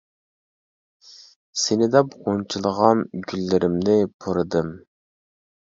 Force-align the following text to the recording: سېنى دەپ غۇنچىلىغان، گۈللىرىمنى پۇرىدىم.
سېنى 1.63 1.89
دەپ 1.97 2.17
غۇنچىلىغان، 2.29 3.05
گۈللىرىمنى 3.33 3.99
پۇرىدىم. 4.25 4.77